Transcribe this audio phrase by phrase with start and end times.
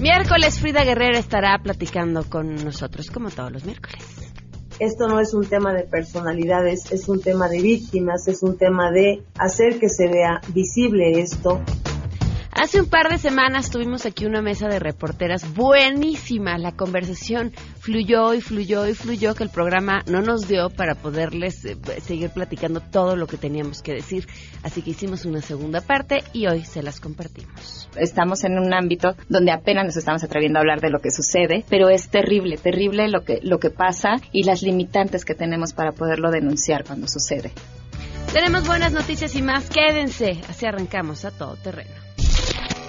[0.00, 4.02] Miércoles Frida Guerrera estará platicando con nosotros como todos los miércoles.
[4.78, 8.90] Esto no es un tema de personalidades, es un tema de víctimas, es un tema
[8.90, 11.60] de hacer que se vea visible esto.
[12.60, 16.58] Hace un par de semanas tuvimos aquí una mesa de reporteras buenísima.
[16.58, 21.64] La conversación fluyó y fluyó y fluyó que el programa no nos dio para poderles
[21.64, 24.28] eh, seguir platicando todo lo que teníamos que decir.
[24.62, 27.88] Así que hicimos una segunda parte y hoy se las compartimos.
[27.96, 31.64] Estamos en un ámbito donde apenas nos estamos atreviendo a hablar de lo que sucede,
[31.70, 35.92] pero es terrible, terrible lo que, lo que pasa y las limitantes que tenemos para
[35.92, 37.52] poderlo denunciar cuando sucede.
[38.34, 39.70] Tenemos buenas noticias y más.
[39.70, 40.42] Quédense.
[40.46, 42.09] Así arrancamos a todo terreno.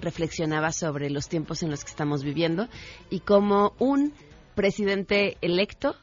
[0.00, 2.68] reflexionaba sobre los tiempos en los que estamos viviendo
[3.08, 4.12] y cómo un
[4.54, 5.96] presidente electo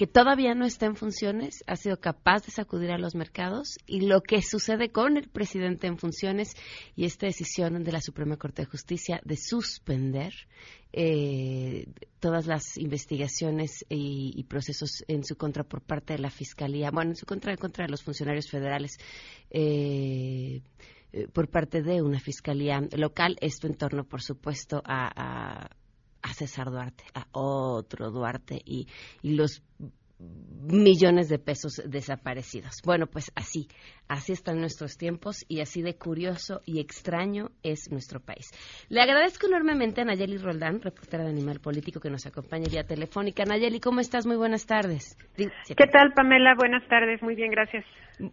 [0.00, 4.00] que todavía no está en funciones, ha sido capaz de sacudir a los mercados y
[4.00, 6.56] lo que sucede con el presidente en funciones
[6.96, 10.32] y esta decisión de la Suprema Corte de Justicia de suspender
[10.94, 11.86] eh,
[12.18, 17.16] todas las investigaciones y, procesos en su contra por parte de la Fiscalía, bueno, en
[17.16, 18.96] su contra, en contra de los funcionarios federales.
[19.50, 20.62] Eh,
[21.34, 25.70] por parte de una fiscalía local, esto en torno, por supuesto, a, a
[26.22, 28.86] a César Duarte, a otro Duarte y,
[29.22, 29.62] y los
[30.20, 32.82] millones de pesos desaparecidos.
[32.84, 33.68] Bueno, pues así,
[34.08, 38.50] así están nuestros tiempos y así de curioso y extraño es nuestro país.
[38.88, 43.44] Le agradezco enormemente a Nayeli Roldán, reportera de Animal Político, que nos acompaña vía telefónica.
[43.44, 44.26] Nayeli, ¿cómo estás?
[44.26, 45.16] Muy buenas tardes.
[45.36, 46.54] ¿Qué tal, Pamela?
[46.54, 47.84] Buenas tardes, muy bien, gracias.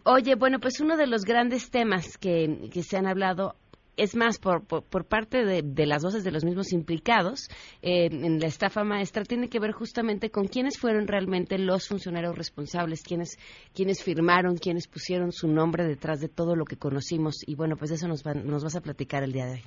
[0.04, 3.56] Oye, bueno, pues uno de los grandes temas que, que se han hablado
[3.98, 7.48] es más, por, por, por parte de, de, las voces de los mismos implicados
[7.82, 13.02] en la estafa maestra, tiene que ver justamente con quiénes fueron realmente los funcionarios responsables,
[13.02, 13.38] quiénes,
[13.74, 17.36] quiénes firmaron, quiénes pusieron su nombre detrás de todo lo que conocimos.
[17.46, 19.64] Y bueno, pues eso nos, va, nos vas a platicar el día de hoy.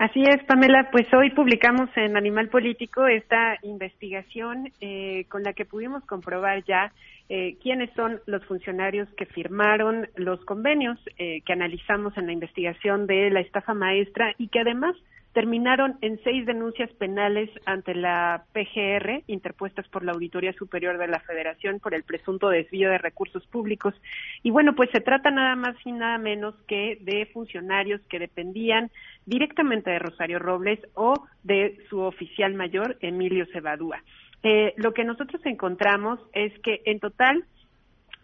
[0.00, 0.88] Así es, Pamela.
[0.90, 6.90] Pues hoy publicamos en Animal Político esta investigación eh, con la que pudimos comprobar ya
[7.28, 13.06] eh, quiénes son los funcionarios que firmaron los convenios eh, que analizamos en la investigación
[13.06, 14.96] de la estafa maestra y que además
[15.32, 21.20] terminaron en seis denuncias penales ante la PGR interpuestas por la Auditoría Superior de la
[21.20, 23.94] Federación por el presunto desvío de recursos públicos.
[24.42, 28.90] Y bueno, pues se trata nada más y nada menos que de funcionarios que dependían
[29.24, 34.02] directamente de Rosario Robles o de su oficial mayor, Emilio Cebadúa.
[34.42, 37.44] Eh, lo que nosotros encontramos es que en total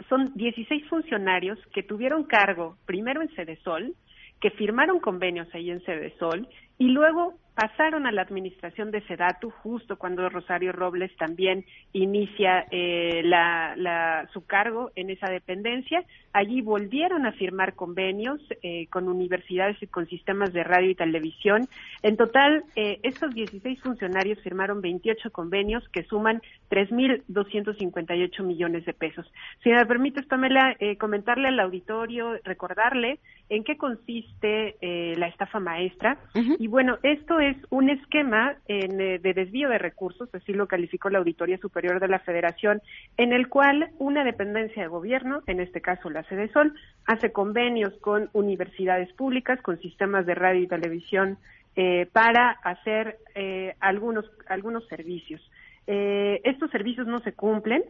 [0.09, 3.95] son 16 funcionarios que tuvieron cargo primero en Cedesol,
[4.41, 5.83] que firmaron convenios ahí en
[6.19, 11.65] Sol y luego pasaron a la administración de Sedatu justo cuando Rosario Robles también
[11.95, 16.05] inicia eh, la, su cargo en esa dependencia.
[16.35, 21.67] Allí volvieron a firmar convenios eh, con universidades y con sistemas de radio y televisión.
[22.03, 29.27] En total, eh, estos 16 funcionarios firmaron 28 convenios que suman 3.258 millones de pesos.
[29.63, 33.19] Si me permites, Pamela, eh, comentarle al auditorio, recordarle
[33.49, 36.19] en qué consiste eh, la estafa maestra.
[36.59, 41.59] Y bueno, esto es un esquema de desvío de recursos, así lo calificó la Auditoría
[41.59, 42.81] Superior de la Federación,
[43.17, 46.75] en el cual una dependencia de gobierno, en este caso la Sol,
[47.07, 51.39] hace convenios con universidades públicas, con sistemas de radio y televisión
[51.77, 55.43] eh, para hacer eh, algunos, algunos servicios.
[55.87, 57.85] Eh, estos servicios no se cumplen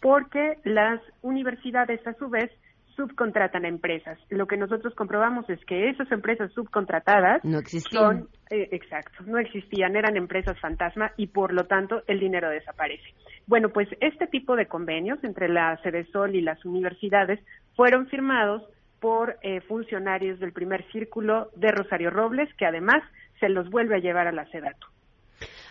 [0.00, 2.50] porque las universidades, a su vez,
[2.96, 4.18] subcontratan a empresas.
[4.28, 8.02] Lo que nosotros comprobamos es que esas empresas subcontratadas no existían.
[8.02, 13.14] Son, exacto, no existían, eran empresas fantasma y por lo tanto el dinero desaparece.
[13.46, 15.78] Bueno, pues este tipo de convenios entre la
[16.12, 17.40] Sol y las universidades
[17.74, 18.62] fueron firmados
[19.00, 23.02] por eh, funcionarios del primer círculo de Rosario Robles, que además
[23.40, 24.86] se los vuelve a llevar a la SEDATU.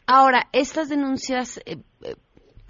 [0.05, 2.15] Ahora, estas denuncias eh, eh,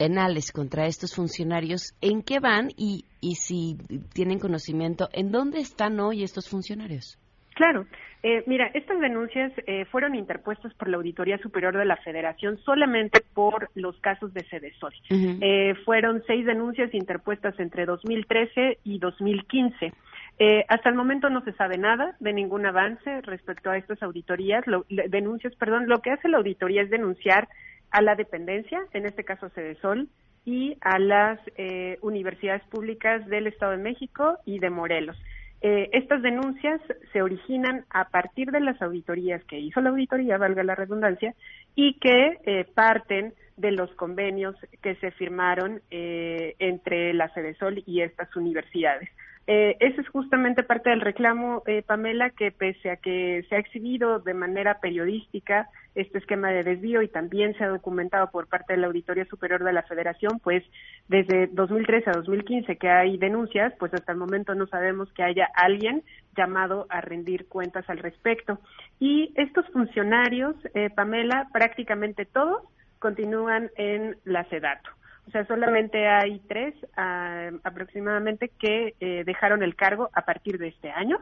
[0.02, 3.78] penales contra estos funcionarios, ¿en qué van y, y si
[4.16, 7.20] tienen conocimiento, en dónde están hoy estos funcionarios?
[7.54, 7.86] Claro.
[8.24, 13.22] Eh, mira, estas denuncias eh, fueron interpuestas por la Auditoría Superior de la Federación solamente
[13.36, 14.94] por los casos de Cedesol.
[15.12, 19.94] eh, fueron seis denuncias interpuestas entre 2013 y 2015.
[20.40, 24.64] Eh, hasta el momento no se sabe nada de ningún avance respecto a estas auditorías,
[24.90, 25.88] denuncias, perdón.
[25.88, 27.48] Lo que hace la auditoría es denunciar
[27.92, 30.10] a la dependencia, en este caso Cedesol,
[30.46, 35.18] y a las eh, universidades públicas del Estado de México y de Morelos.
[35.64, 36.82] Eh, estas denuncias
[37.14, 41.36] se originan a partir de las auditorías que hizo la auditoría, valga la redundancia,
[41.76, 48.02] y que eh, parten de los convenios que se firmaron eh, entre la Cedesol y
[48.02, 49.10] estas universidades.
[49.48, 53.60] Eh, ese es justamente parte del reclamo, eh, Pamela, que pese a que se ha
[53.60, 58.74] exhibido de manera periodística este esquema de desvío y también se ha documentado por parte
[58.74, 60.64] de la Auditoría Superior de la Federación, pues
[61.10, 65.50] desde 2013 a 2015 que hay denuncias, pues hasta el momento no sabemos que haya
[65.56, 66.04] alguien
[66.38, 68.60] llamado a rendir cuentas al respecto.
[69.00, 72.64] Y estos funcionarios, eh, Pamela, prácticamente todos
[73.00, 75.01] continúan en la SEDATO.
[75.32, 80.68] O sea, solamente hay tres ah, aproximadamente que eh, dejaron el cargo a partir de
[80.68, 81.20] este año,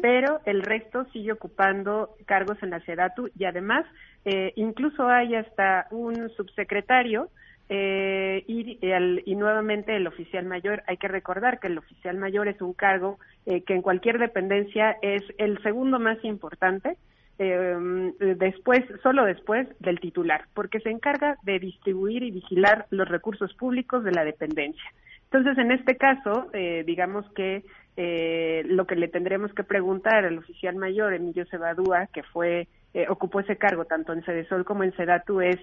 [0.00, 3.86] pero el resto sigue ocupando cargos en la SEDATU y además
[4.24, 7.28] eh, incluso hay hasta un subsecretario
[7.68, 10.82] eh, y, y, nuevamente el oficial mayor.
[10.88, 15.22] Hay que recordar que el oficial mayor es un cargo que en cualquier dependencia es
[15.38, 16.96] el segundo más importante
[17.38, 23.52] eh, después, solo después del titular, porque se encarga de distribuir y vigilar los recursos
[23.54, 24.90] públicos de la dependencia.
[25.32, 27.64] Entonces, en este caso, eh, digamos que
[27.96, 33.06] eh, lo que le tendremos que preguntar al oficial mayor Emilio Cebadúa, que fue eh,
[33.08, 35.58] ocupó ese cargo tanto en Cedesol como en Sedatu, es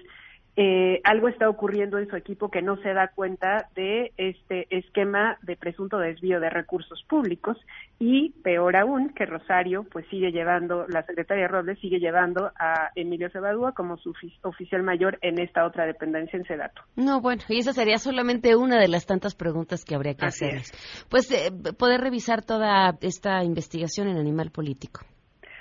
[0.62, 5.38] eh, algo está ocurriendo en su equipo que no se da cuenta de este esquema
[5.40, 7.56] de presunto desvío de recursos públicos
[7.98, 13.30] y peor aún que Rosario pues sigue llevando la secretaria Robles sigue llevando a Emilio
[13.30, 14.12] Cebadúa como su
[14.42, 16.82] oficial mayor en esta otra dependencia en Sedato.
[16.94, 20.60] No, bueno, y esa sería solamente una de las tantas preguntas que habría que hacer.
[21.08, 25.00] Pues eh, poder revisar toda esta investigación en Animal Político.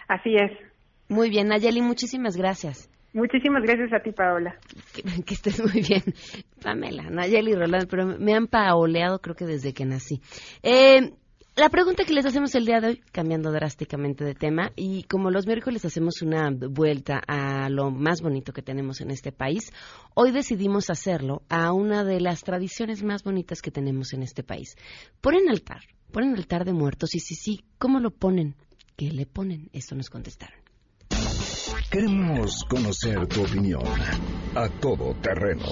[0.10, 0.51] Así es.
[1.08, 2.88] Muy bien, Nayeli, muchísimas gracias.
[3.13, 4.56] Muchísimas gracias a ti, Paola.
[5.25, 6.04] Que, estés muy bien.
[6.62, 10.22] Pamela, Nayeli Roland, pero me han paoleado creo que desde que nací.
[10.62, 11.13] Eh,
[11.60, 15.30] la pregunta que les hacemos el día de hoy, cambiando drásticamente de tema, y como
[15.30, 19.74] los miércoles hacemos una vuelta a lo más bonito que tenemos en este país,
[20.13, 24.78] hoy decidimos hacerlo a una de las tradiciones más bonitas que tenemos en este país.
[25.20, 25.82] Ponen altar,
[26.13, 28.56] ponen altar de muertos, y si sí, ¿cómo lo ponen?
[28.96, 29.70] ¿Qué le ponen?
[29.74, 30.69] Esto nos contestaron.
[31.88, 33.82] Queremos conocer tu opinión
[34.54, 35.66] a todo terreno.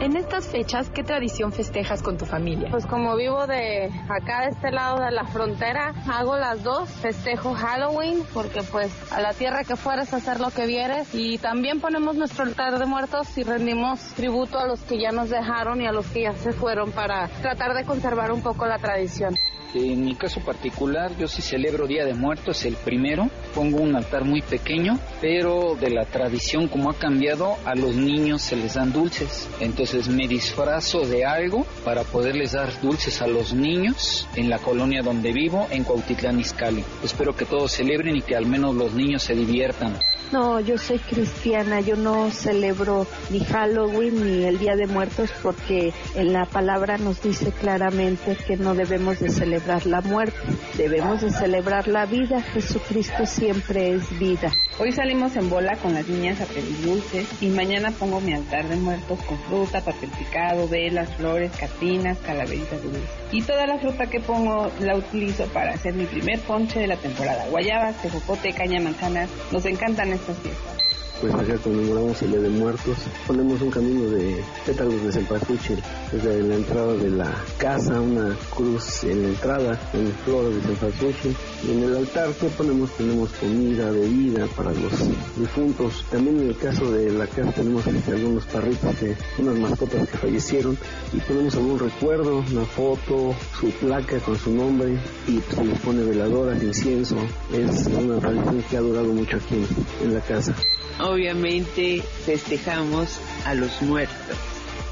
[0.00, 2.68] En estas fechas, ¿qué tradición festejas con tu familia?
[2.70, 6.88] Pues como vivo de acá de este lado de la frontera, hago las dos.
[6.90, 11.80] Festejo Halloween porque pues a la tierra que fueres hacer lo que vieres y también
[11.80, 15.86] ponemos nuestro altar de muertos y rendimos tributo a los que ya nos dejaron y
[15.86, 19.36] a los que ya se fueron para tratar de conservar un poco la tradición.
[19.76, 23.28] En mi caso particular, yo sí celebro Día de Muertos, el primero.
[23.54, 28.40] Pongo un altar muy pequeño, pero de la tradición como ha cambiado, a los niños
[28.40, 29.48] se les dan dulces.
[29.60, 35.02] Entonces me disfrazo de algo para poderles dar dulces a los niños en la colonia
[35.02, 36.82] donde vivo, en Cuautitlán Izcalli.
[37.04, 39.98] Espero que todos celebren y que al menos los niños se diviertan.
[40.32, 45.92] No, yo soy cristiana, yo no celebro ni Halloween ni el Día de Muertos porque
[46.16, 49.30] en la palabra nos dice claramente que no debemos de
[49.66, 50.38] celebrar la muerte,
[50.76, 54.52] debemos de celebrar la vida, Jesucristo siempre es vida.
[54.78, 58.68] Hoy salimos en bola con las niñas a pedir dulces y mañana pongo mi altar
[58.68, 63.08] de muertos con fruta, papel picado, velas, flores, catrinas, calaveritas de dulce.
[63.32, 66.96] Y toda la fruta que pongo la utilizo para hacer mi primer ponche de la
[66.96, 67.46] temporada.
[67.48, 70.75] Guayabas, tejocote, caña, manzanas, nos encantan estas fiestas
[71.20, 72.96] pues acá conmemoramos el Día de Muertos.
[73.26, 75.82] Ponemos un camino de pétalos de cempasúchil
[76.12, 81.36] desde la entrada de la casa, una cruz en la entrada, en flores de cempasúchil.
[81.66, 84.92] Y en el altar que ponemos tenemos comida, bebida para los
[85.36, 86.04] difuntos.
[86.10, 88.94] También en el caso de la casa tenemos este, algunos parritos,
[89.38, 90.76] unas mascotas que fallecieron
[91.12, 96.02] y ponemos algún recuerdo, una foto, su placa con su nombre y se les pone
[96.04, 97.16] veladoras, incienso.
[97.52, 99.64] Es una tradición que ha durado mucho aquí
[100.02, 100.54] en la casa
[101.06, 104.36] obviamente festejamos a los muertos.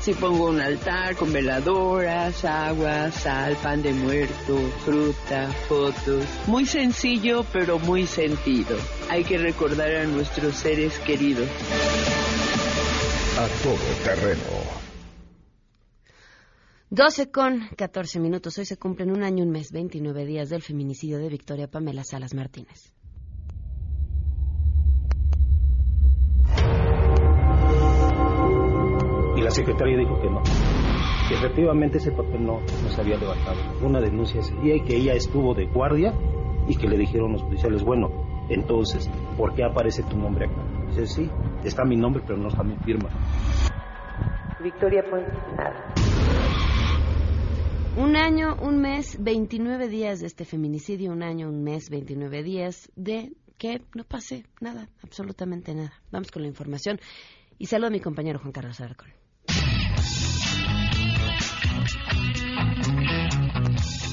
[0.00, 6.26] Si pongo un altar con veladoras, agua, sal, pan de muerto, fruta, fotos.
[6.46, 8.76] Muy sencillo, pero muy sentido.
[9.08, 11.48] Hay que recordar a nuestros seres queridos.
[13.38, 14.42] A todo terreno.
[16.90, 18.58] 12 con 14 minutos.
[18.58, 22.34] Hoy se cumplen un año, un mes, 29 días del feminicidio de Victoria Pamela Salas
[22.34, 22.92] Martínez.
[29.54, 30.42] Secretaria dijo que no,
[31.28, 33.56] que efectivamente ese papel no, no se había levantado.
[33.82, 36.12] Una denuncia ese día y que ella estuvo de guardia
[36.68, 38.10] y que le dijeron los policiales, bueno,
[38.48, 40.62] entonces, ¿por qué aparece tu nombre acá?
[40.88, 41.30] Dice, sí,
[41.64, 43.08] está mi nombre, pero no está mi firma.
[44.60, 45.94] Victoria Puente, nada.
[47.96, 52.90] Un año, un mes, 29 días de este feminicidio, un año, un mes, 29 días
[52.96, 55.92] de que no pase nada, absolutamente nada.
[56.10, 56.98] Vamos con la información
[57.56, 59.23] y saludo a mi compañero Juan Carlos Arcón.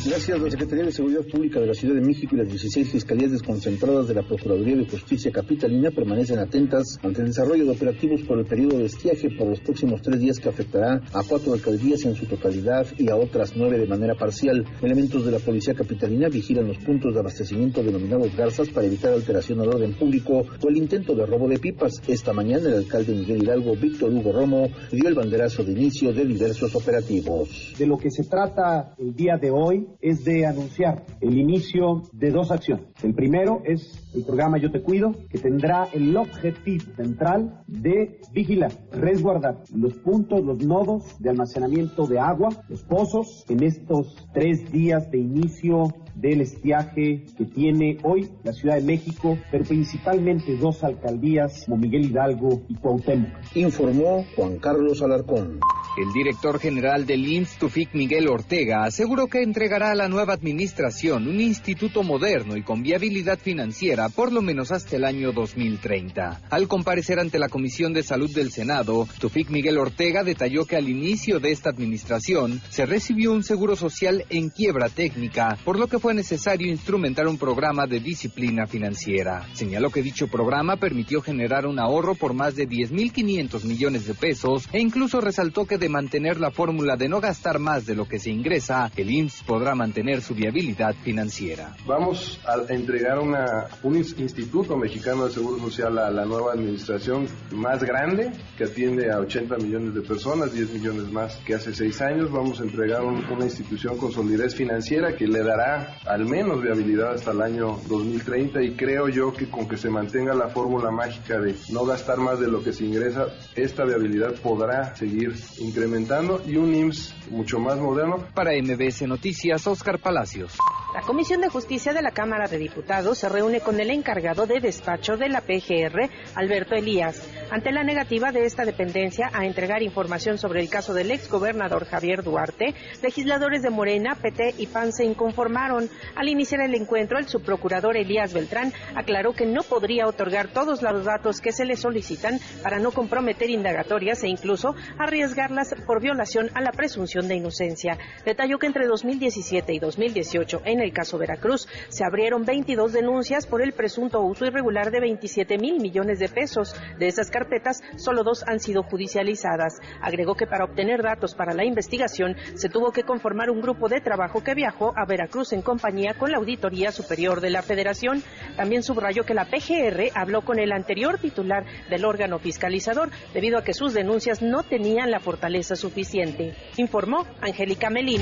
[0.03, 3.31] Gracias, la Secretaría de Seguridad Pública de la Ciudad de México y las 16 fiscalías
[3.33, 8.39] desconcentradas de la Procuraduría de Justicia Capitalina permanecen atentas ante el desarrollo de operativos por
[8.39, 12.15] el periodo de estiaje por los próximos tres días que afectará a cuatro alcaldías en
[12.15, 14.65] su totalidad y a otras nueve de manera parcial.
[14.81, 19.61] Elementos de la Policía Capitalina vigilan los puntos de abastecimiento denominados garzas para evitar alteración
[19.61, 22.01] al orden público o el intento de robo de pipas.
[22.07, 26.25] Esta mañana el alcalde Miguel Hidalgo, Víctor Hugo Romo, dio el banderazo de inicio de
[26.25, 27.75] diversos operativos.
[27.77, 32.31] De lo que se trata el día de hoy es de anunciar el inicio de
[32.31, 32.85] dos acciones.
[33.03, 38.71] El primero es el programa Yo Te Cuido, que tendrá el objetivo central de vigilar,
[38.91, 45.09] resguardar los puntos, los nodos de almacenamiento de agua, los pozos, en estos tres días
[45.11, 51.63] de inicio del estiaje que tiene hoy la Ciudad de México, pero principalmente dos alcaldías
[51.65, 53.29] como Miguel Hidalgo y Cuauhtémoc.
[53.55, 55.59] Informó Juan Carlos Alarcón.
[55.97, 57.21] El director general del
[57.59, 62.83] Tufik Miguel Ortega, aseguró que entregará a la nueva administración un instituto moderno y con
[62.83, 66.41] viabilidad financiera por lo menos hasta el año 2030.
[66.49, 70.87] Al comparecer ante la Comisión de Salud del Senado, Tufik Miguel Ortega detalló que al
[70.87, 75.99] inicio de esta administración se recibió un seguro social en quiebra técnica, por lo que
[75.99, 79.47] fue necesario instrumentar un programa de disciplina financiera.
[79.53, 84.67] Señaló que dicho programa permitió generar un ahorro por más de 10.500 millones de pesos
[84.71, 88.19] e incluso resaltó que de mantener la fórmula de no gastar más de lo que
[88.19, 91.75] se ingresa, el IMSS podrá mantener su viabilidad financiera.
[91.85, 97.83] Vamos a entregar una, un Instituto Mexicano de Seguro Social a la nueva administración más
[97.83, 102.31] grande, que atiende a 80 millones de personas, 10 millones más que hace seis años.
[102.31, 107.31] Vamos a entregar una institución con solidez financiera que le dará al menos viabilidad hasta
[107.31, 111.55] el año 2030 y creo yo que con que se mantenga la fórmula mágica de
[111.69, 116.73] no gastar más de lo que se ingresa, esta viabilidad podrá seguir incrementando y un
[116.73, 118.17] IMSS mucho más moderno.
[118.35, 120.57] Para MBS Noticias, Oscar Palacios.
[120.93, 124.59] La Comisión de Justicia de la Cámara de Diputados se reúne con el encargado de
[124.59, 130.37] despacho de la PGR, Alberto Elías, ante la negativa de esta dependencia a entregar información
[130.37, 132.75] sobre el caso del exgobernador Javier Duarte.
[133.01, 135.89] Legisladores de Morena, PT y PAN se inconformaron.
[136.13, 141.05] Al iniciar el encuentro, el subprocurador Elías Beltrán aclaró que no podría otorgar todos los
[141.05, 146.59] datos que se le solicitan para no comprometer indagatorias e incluso arriesgarlas por violación a
[146.59, 147.97] la presunción de inocencia.
[148.25, 151.67] Detalló que entre 2017 y 2018 en en el caso Veracruz.
[151.89, 156.75] Se abrieron 22 denuncias por el presunto uso irregular de 27 mil millones de pesos.
[156.97, 159.79] De esas carpetas, solo dos han sido judicializadas.
[160.01, 164.01] Agregó que para obtener datos para la investigación se tuvo que conformar un grupo de
[164.01, 168.23] trabajo que viajó a Veracruz en compañía con la Auditoría Superior de la Federación.
[168.55, 173.63] También subrayó que la PGR habló con el anterior titular del órgano fiscalizador debido a
[173.63, 176.55] que sus denuncias no tenían la fortaleza suficiente.
[176.77, 178.21] Informó Angélica Melín.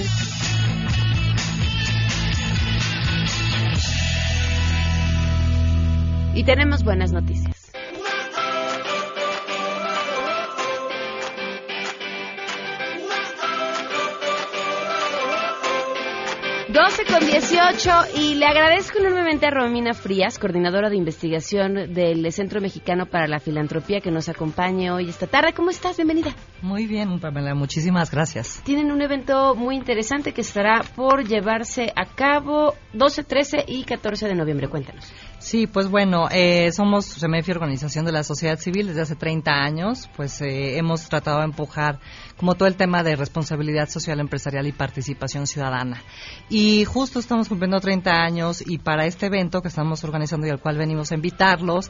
[6.39, 7.69] Y tenemos buenas noticias.
[16.69, 22.61] 12 con 18 y le agradezco enormemente a Romina Frías, coordinadora de investigación del Centro
[22.61, 25.51] Mexicano para la Filantropía, que nos acompañe hoy esta tarde.
[25.51, 25.97] ¿Cómo estás?
[25.97, 26.33] Bienvenida.
[26.61, 28.61] Muy bien, Pamela, muchísimas gracias.
[28.63, 34.27] Tienen un evento muy interesante que estará por llevarse a cabo 12, 13 y 14
[34.27, 34.69] de noviembre.
[34.69, 35.11] Cuéntanos.
[35.39, 40.09] Sí, pues bueno, eh, somos SEMEFI, Organización de la Sociedad Civil, desde hace 30 años,
[40.17, 41.99] pues eh, hemos tratado de empujar
[42.35, 46.03] como todo el tema de responsabilidad social empresarial y participación ciudadana.
[46.49, 50.59] Y justo estamos cumpliendo 30 años y para este evento que estamos organizando y al
[50.59, 51.89] cual venimos a invitarlos,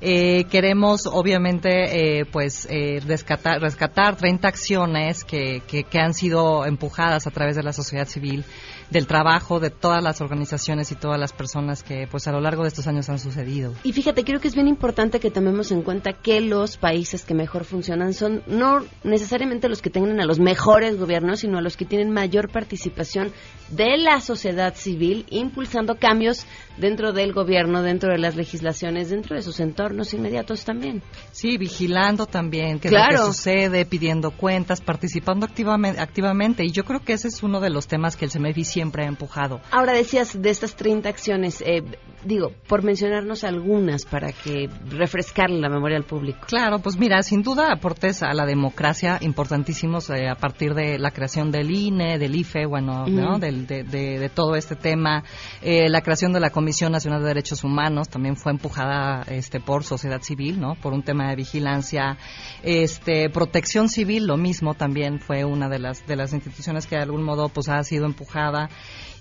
[0.00, 2.66] eh, queremos obviamente pues
[3.06, 8.44] rescatar, rescatar 30 acciones que, que han sido empujadas a través de la sociedad civil
[8.90, 12.62] del trabajo de todas las organizaciones y todas las personas que pues a lo largo
[12.62, 13.74] de estos años han sucedido.
[13.84, 17.34] Y fíjate, creo que es bien importante que tomemos en cuenta que los países que
[17.34, 21.76] mejor funcionan son no necesariamente los que tengan a los mejores gobiernos, sino a los
[21.76, 23.32] que tienen mayor participación
[23.70, 26.46] de la sociedad civil, impulsando cambios
[26.78, 31.02] dentro del gobierno, dentro de las legislaciones, dentro de sus entornos inmediatos también.
[31.32, 36.64] Sí, vigilando también qué es lo que sucede, pidiendo cuentas, participando activamente, activamente.
[36.64, 39.08] Y yo creo que ese es uno de los temas que el CEMEFI siempre ha
[39.08, 39.60] empujado.
[39.70, 41.82] Ahora decías de estas 30 acciones, eh,
[42.24, 46.40] digo, por mencionarnos algunas para que refrescarle la memoria al público.
[46.46, 51.10] Claro, pues mira, sin duda aportes a la democracia importantísimos eh, a partir de la
[51.10, 53.38] creación del INE, del IFE, bueno, ¿no?
[53.38, 55.24] del, de, de, todo este tema.
[55.62, 59.84] Eh, la creación de la Comisión Nacional de Derechos Humanos también fue empujada este, por
[59.84, 60.74] sociedad civil, ¿no?
[60.74, 62.18] Por un tema de vigilancia.
[62.62, 67.02] Este, protección civil, lo mismo, también fue una de las, de las instituciones que de
[67.02, 68.68] algún modo pues ha sido empujada.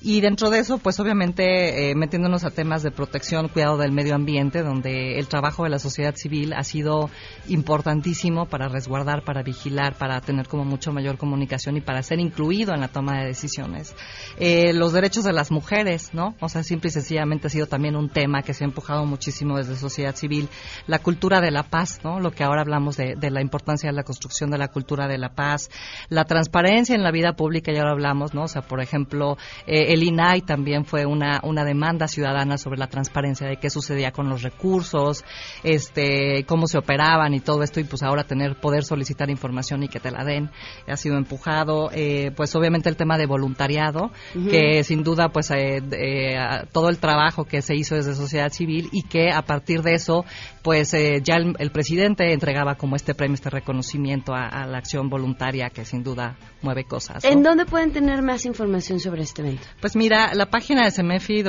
[0.01, 4.15] Y dentro de eso, pues obviamente eh, metiéndonos a temas de protección, cuidado del medio
[4.15, 7.09] ambiente, donde el trabajo de la sociedad civil ha sido
[7.47, 12.73] importantísimo para resguardar, para vigilar, para tener como mucho mayor comunicación y para ser incluido
[12.73, 13.95] en la toma de decisiones.
[14.37, 16.35] Eh, los derechos de las mujeres, ¿no?
[16.39, 19.57] O sea, simple y sencillamente ha sido también un tema que se ha empujado muchísimo
[19.57, 20.49] desde sociedad civil.
[20.87, 22.19] La cultura de la paz, ¿no?
[22.19, 25.17] Lo que ahora hablamos de, de la importancia de la construcción de la cultura de
[25.17, 25.69] la paz.
[26.09, 28.43] La transparencia en la vida pública, ya lo hablamos, ¿no?
[28.43, 32.87] O sea, por ejemplo, eh, el INAI también fue una, una demanda ciudadana sobre la
[32.87, 35.23] transparencia de qué sucedía con los recursos,
[35.63, 39.87] este, cómo se operaban y todo esto, y pues ahora tener, poder solicitar información y
[39.87, 40.49] que te la den,
[40.87, 41.89] ha sido empujado.
[41.93, 44.11] Eh, pues obviamente el tema de voluntariado,
[44.49, 45.81] que sin duda pues eh,
[46.71, 50.25] todo el trabajo que se hizo desde sociedad civil y que a partir de eso
[50.67, 55.69] pues eh, ya el, presidente entregaba como este premio, este reconocimiento a, la acción voluntaria
[55.69, 57.23] que sin duda mueve cosas.
[57.23, 59.63] ¿En dónde pueden tener más información sobre este evento?
[59.79, 61.41] Pues mira, la página de CEMEFI,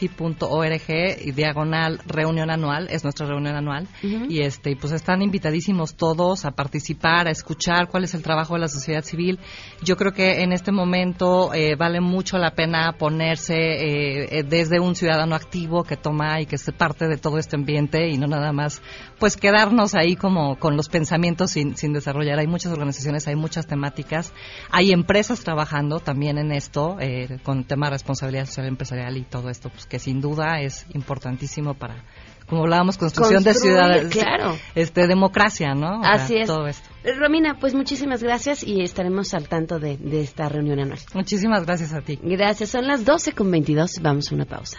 [0.00, 6.44] www.cemefi.org y diagonal reunión anual, es nuestra reunión anual, y este pues están invitadísimos todos
[6.44, 9.38] a participar, a escuchar cuál es el trabajo de la sociedad civil.
[9.82, 14.94] Yo creo que en este momento eh, vale mucho la pena ponerse eh, desde un
[14.94, 18.52] ciudadano activo que toma y que se parte de todo este ambiente y no nada
[18.52, 18.82] más
[19.18, 22.38] pues quedarnos ahí como con los pensamientos sin, sin desarrollar.
[22.38, 24.32] Hay muchas organizaciones, hay muchas temáticas,
[24.70, 29.50] hay empresas trabajando también en esto eh, con tema de responsabilidad social empresarial y todo
[29.50, 32.04] esto, pues que sin duda es importantísimo para
[32.50, 34.56] como hablábamos, construcción de ciudades, claro.
[34.74, 36.00] este, democracia, ¿no?
[36.02, 36.48] Así es.
[36.48, 36.88] Todo esto.
[37.16, 40.98] Romina, pues muchísimas gracias y estaremos al tanto de, de esta reunión anual.
[41.14, 42.18] Muchísimas gracias a ti.
[42.20, 42.70] Gracias.
[42.70, 44.00] Son las 12 con 22.
[44.02, 44.78] Vamos a una pausa.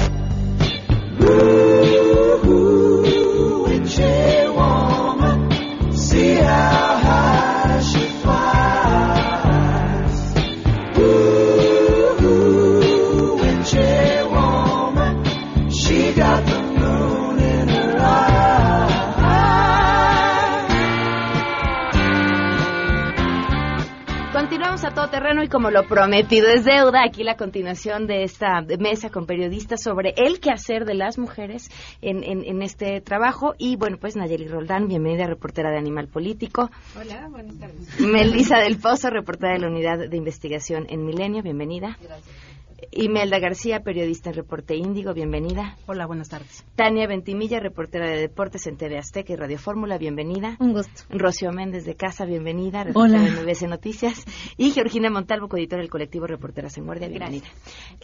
[25.43, 30.13] Y como lo prometido es deuda, aquí la continuación de esta mesa con periodistas sobre
[30.17, 31.69] el quehacer de las mujeres
[32.01, 33.55] en, en, en este trabajo.
[33.57, 36.69] Y bueno, pues Nayeli Roldán, bienvenida, reportera de Animal Político.
[36.99, 37.99] Hola, buenas tardes.
[37.99, 41.97] Melissa del Pozo, reportera de la Unidad de Investigación en Milenio, bienvenida.
[42.89, 45.77] Imelda García, periodista en Reporte Índigo, bienvenida.
[45.85, 46.65] Hola, buenas tardes.
[46.75, 50.57] Tania Ventimilla, reportera de deportes en TV Azteca y Radio Fórmula, bienvenida.
[50.59, 51.03] Un gusto.
[51.09, 53.19] Rocío Méndez de Casa, bienvenida, Hola.
[53.21, 54.25] de MBC Noticias.
[54.57, 57.47] Y Georgina Montalvo, coeditora del colectivo Reporteras en Guardia, bienvenida.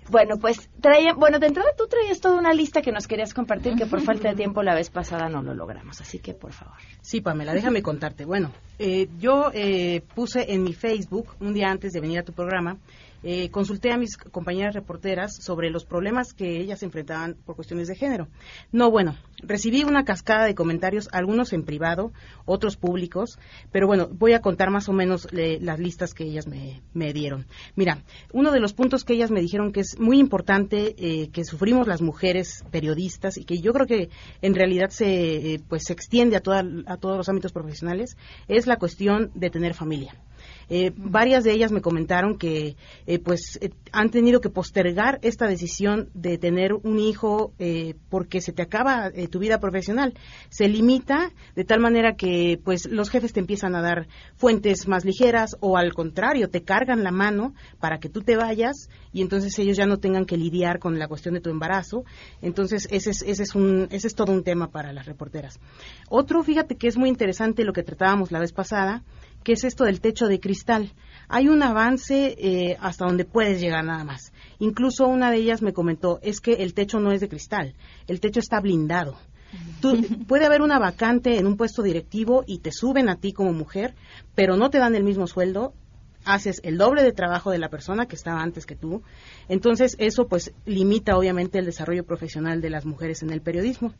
[0.09, 3.75] Bueno, pues traía, bueno, de entrada tú traías toda una lista que nos querías compartir,
[3.75, 6.77] que por falta de tiempo la vez pasada no lo logramos, así que por favor.
[7.01, 8.25] Sí, Pamela, déjame contarte.
[8.25, 12.33] Bueno, eh, yo eh, puse en mi Facebook, un día antes de venir a tu
[12.33, 12.77] programa,
[13.23, 17.95] eh, consulté a mis compañeras reporteras sobre los problemas que ellas enfrentaban por cuestiones de
[17.95, 18.27] género.
[18.71, 22.11] No, bueno, recibí una cascada de comentarios, algunos en privado,
[22.45, 23.39] otros públicos,
[23.71, 27.13] pero bueno, voy a contar más o menos eh, las listas que ellas me, me
[27.13, 27.45] dieron.
[27.75, 28.03] Mira,
[28.33, 31.87] uno de los puntos que ellas me dijeron que es muy importante eh, que sufrimos
[31.87, 34.09] las mujeres periodistas y que yo creo que
[34.41, 38.15] en realidad se, eh, pues, se extiende a, toda- a todos los ámbitos profesionales
[38.47, 40.15] es la cuestión de tener familia.
[40.69, 45.47] Eh, varias de ellas me comentaron que eh, pues eh, han tenido que postergar esta
[45.47, 50.13] decisión de tener un hijo eh, porque se te acaba eh, tu vida profesional.
[50.49, 55.05] Se limita de tal manera que pues los jefes te empiezan a dar fuentes más
[55.05, 59.57] ligeras o al contrario te cargan la mano para que tú te vayas y entonces
[59.59, 62.03] ellos ya no tengan que lidiar con la cuestión de tu embarazo.
[62.41, 65.59] Entonces ese es, ese es un ese es todo un tema para las reporteras.
[66.09, 69.03] Otro fíjate que es muy interesante lo que tratábamos la vez pasada
[69.47, 70.91] que es esto del techo de cristal.
[71.29, 74.33] Hay un avance eh, hasta donde puedes llegar nada más.
[74.59, 77.73] Incluso una de ellas me comentó, es que el techo no es de cristal,
[78.07, 79.15] el techo está blindado.
[79.79, 83.53] Tú- puede haber una vacante en un puesto directivo y te suben a ti como
[83.53, 83.95] mujer,
[84.35, 85.73] pero no te dan el mismo sueldo,
[86.25, 89.01] haces el doble de trabajo de la persona que estaba antes que tú.
[89.47, 93.93] Entonces eso pues limita obviamente el desarrollo profesional de las mujeres en el periodismo.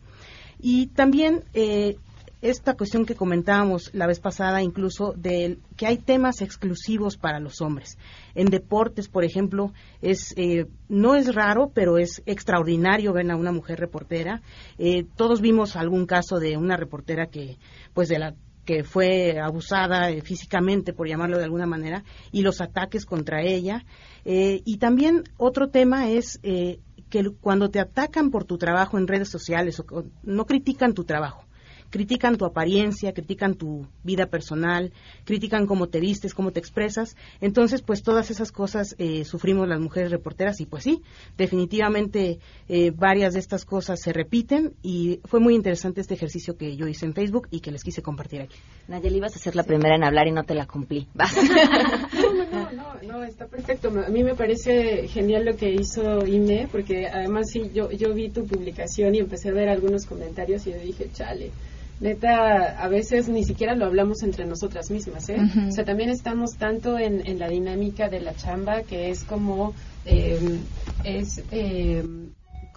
[0.59, 1.95] Y también eh,
[2.41, 7.61] esta cuestión que comentábamos la vez pasada, incluso de que hay temas exclusivos para los
[7.61, 7.97] hombres.
[8.35, 13.51] En deportes, por ejemplo, es eh, no es raro, pero es extraordinario ver a una
[13.51, 14.41] mujer reportera.
[14.77, 17.57] Eh, todos vimos algún caso de una reportera que,
[17.93, 18.35] pues, de la
[18.67, 23.85] que fue abusada eh, físicamente, por llamarlo de alguna manera, y los ataques contra ella.
[24.25, 29.07] Eh, y también otro tema es eh, que cuando te atacan por tu trabajo en
[29.07, 31.46] redes sociales, o no critican tu trabajo,
[31.89, 34.91] critican tu apariencia, critican tu vida personal,
[35.25, 37.15] critican cómo te vistes, cómo te expresas.
[37.41, 41.01] Entonces, pues todas esas cosas eh, sufrimos las mujeres reporteras y pues sí,
[41.37, 46.75] definitivamente eh, varias de estas cosas se repiten y fue muy interesante este ejercicio que
[46.75, 48.57] yo hice en Facebook y que les quise compartir aquí.
[48.87, 51.07] Nayeli, ibas a ser la primera en hablar y no te la cumplí.
[51.13, 51.35] Vas.
[51.37, 53.89] Ah, No, no, no, está perfecto.
[53.89, 58.29] A mí me parece genial lo que hizo IME, porque además sí, yo, yo vi
[58.29, 61.51] tu publicación y empecé a ver algunos comentarios y yo dije, chale,
[61.99, 65.37] neta, a veces ni siquiera lo hablamos entre nosotras mismas, ¿eh?
[65.67, 69.73] O sea, también estamos tanto en, en la dinámica de la chamba que es como,
[70.05, 70.59] eh,
[71.03, 72.03] es eh,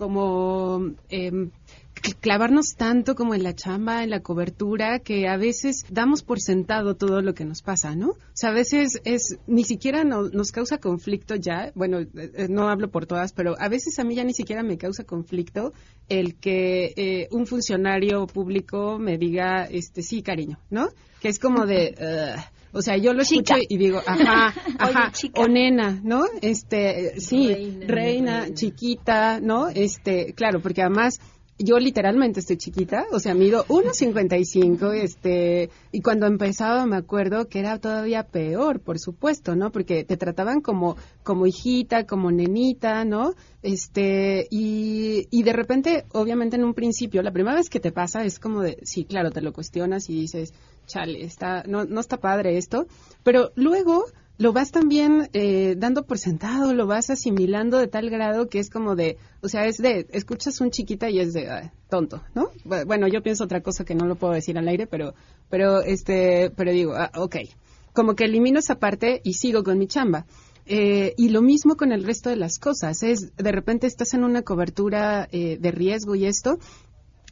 [0.00, 0.94] como...
[1.10, 6.22] eh, cl- clavarnos tanto como en la chamba, en la cobertura, que a veces damos
[6.22, 8.10] por sentado todo lo que nos pasa, ¿no?
[8.10, 12.46] O sea, a veces es, ni siquiera no- nos causa conflicto ya, bueno, eh, eh,
[12.48, 15.72] no hablo por todas, pero a veces a mí ya ni siquiera me causa conflicto
[16.08, 20.88] el que eh, un funcionario público me diga, este, sí, cariño, ¿no?
[21.20, 21.94] Que es como de.
[22.72, 26.24] O sea, yo lo escucho y digo, ajá, ajá, o nena, ¿no?
[26.40, 29.68] Este, sí, Reina, reina, chiquita, ¿no?
[29.68, 31.20] Este, claro, porque además
[31.62, 37.58] yo literalmente estoy chiquita, o sea, mido 1.55, este, y cuando empezaba me acuerdo que
[37.60, 39.70] era todavía peor, por supuesto, ¿no?
[39.70, 43.34] Porque te trataban como, como hijita, como nenita, ¿no?
[43.62, 48.24] Este, y, y de repente, obviamente en un principio, la primera vez que te pasa
[48.24, 50.54] es como de, sí, claro, te lo cuestionas y dices,
[50.86, 52.86] chale, está, no, no está padre esto,
[53.22, 54.06] pero luego
[54.40, 58.70] lo vas también eh, dando por sentado, lo vas asimilando de tal grado que es
[58.70, 62.48] como de, o sea, es de, escuchas un chiquita y es de ay, tonto, ¿no?
[62.64, 65.12] Bu- Bueno, yo pienso otra cosa que no lo puedo decir al aire, pero,
[65.50, 67.36] pero, este, pero digo, ah, ok,
[67.92, 70.24] como que elimino esa parte y sigo con mi chamba.
[70.66, 73.02] Eh, y lo mismo con el resto de las cosas.
[73.02, 76.58] Es de repente estás en una cobertura eh, de riesgo y esto,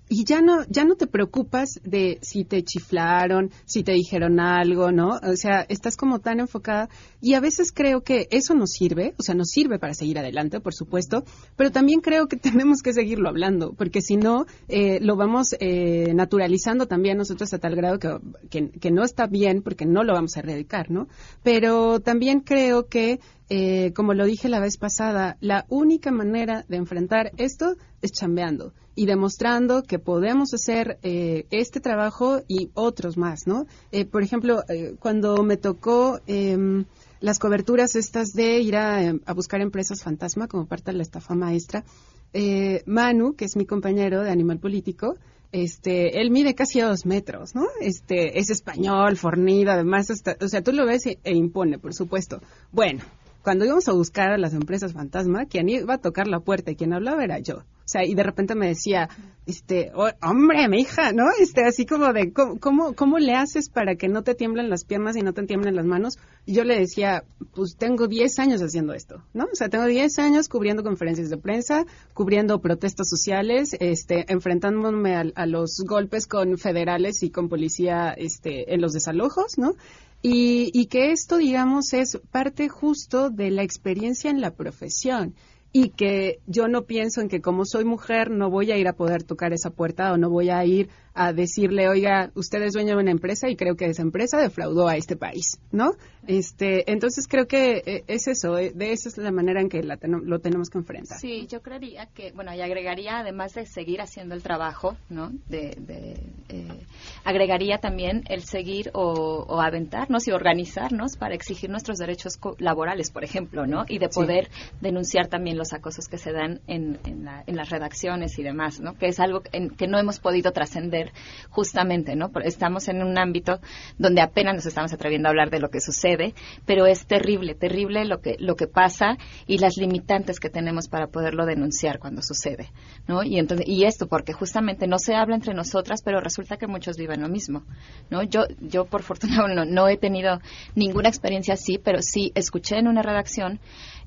[0.09, 4.90] y ya no ya no te preocupas de si te chiflaron, si te dijeron algo,
[4.90, 5.18] ¿no?
[5.23, 6.88] O sea, estás como tan enfocada
[7.21, 10.61] y a veces creo que eso nos sirve, o sea, nos sirve para seguir adelante,
[10.61, 11.25] por supuesto,
[11.57, 16.12] pero también creo que tenemos que seguirlo hablando, porque si no, eh, lo vamos eh,
[16.14, 18.18] naturalizando también nosotros a tal grado que,
[18.51, 21.09] que, que no está bien, porque no lo vamos a erradicar, ¿no?
[21.42, 26.77] Pero también creo que eh, como lo dije la vez pasada, la única manera de
[26.77, 33.47] enfrentar esto es chambeando y demostrando que podemos hacer eh, este trabajo y otros más,
[33.47, 33.67] ¿no?
[33.93, 36.85] Eh, por ejemplo, eh, cuando me tocó em,
[37.21, 41.03] las coberturas estas de ir a, em, a buscar empresas fantasma como parte de la
[41.05, 41.85] estafa maestra,
[42.33, 45.15] eh, Manu, que es mi compañero de Animal Político,
[45.51, 47.65] este, él mide casi dos metros, ¿no?
[47.81, 51.95] Este, es español, fornido, además, está- o sea, tú lo ves e, e impone, por
[51.95, 52.43] supuesto.
[52.71, 53.01] Bueno,
[53.49, 56.77] cuando íbamos a buscar a las empresas fantasma, quien iba a tocar la puerta y
[56.77, 57.61] quien hablaba era yo.
[57.61, 59.09] O sea, y de repente me decía,
[59.47, 61.25] este, "Oh, hombre, mi hija, ¿no?
[61.41, 64.85] Este, así como de, ¿cómo, ¿cómo, cómo le haces para que no te tiemblen las
[64.85, 66.19] piernas y no te tiemblen las manos?
[66.45, 69.45] Y yo le decía, pues tengo 10 años haciendo esto, ¿no?
[69.45, 75.25] O sea, tengo 10 años cubriendo conferencias de prensa, cubriendo protestas sociales, este, enfrentándome a,
[75.35, 79.73] a los golpes con federales y con policía, este, en los desalojos, ¿no?
[80.20, 85.35] Y, y que esto, digamos, es parte justo de la experiencia en la profesión
[85.81, 88.95] y que yo no pienso en que como soy mujer no voy a ir a
[88.95, 92.95] poder tocar esa puerta o no voy a ir a decirle, oiga, usted es dueño
[92.97, 95.93] de una empresa y creo que esa empresa defraudó a este país, ¿no?
[96.29, 99.83] Este, entonces creo que eh, es eso, eh, de esa es la manera en que
[99.83, 101.19] la teno- lo tenemos que enfrentar.
[101.19, 105.33] Sí, yo creería que, bueno, y agregaría, además de seguir haciendo el trabajo, ¿no?
[105.49, 106.12] De, de,
[106.51, 106.81] eh,
[107.25, 113.11] agregaría también el seguir o, o aventarnos y organizarnos para exigir nuestros derechos co- laborales,
[113.11, 113.85] por ejemplo, ¿no?
[113.88, 114.21] Y de Sí.
[114.21, 114.49] poder
[114.81, 118.94] denunciar también los acosos que se dan en, la- en las redacciones y demás, ¿no?
[118.94, 121.12] Que es algo en que no hemos podido trascender
[121.50, 122.31] justamente, ¿no?
[122.44, 123.61] Estamos en un ámbito
[123.98, 126.35] donde apenas nos estamos atreviendo a hablar de lo que sucede,
[126.66, 131.07] pero es terrible, terrible lo que lo que pasa y las limitantes que tenemos para
[131.09, 132.70] poderlo denunciar cuando sucede,
[133.07, 133.22] ¿no?
[133.22, 136.96] Y entonces y esto porque justamente no se habla entre nosotras, pero resulta que muchos
[136.96, 137.64] viven lo mismo,
[138.11, 138.22] ¿no?
[138.22, 140.40] Yo yo por fortuna no, no he tenido
[140.74, 143.61] ninguna experiencia así, pero sí escuché en una redacción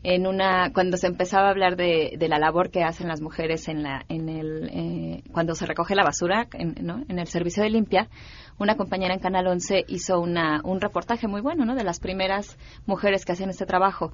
[0.04, 3.68] en una cuando se empezaba a hablar de, de la labor que hacen las mujeres
[3.68, 7.04] en la en el eh, cuando se recoge la basura en, ¿no?
[7.08, 8.10] en el servicio de limpia
[8.58, 12.58] una compañera en Canal 11 hizo una un reportaje muy bueno no de las primeras
[12.86, 14.12] mujeres que hacían este trabajo.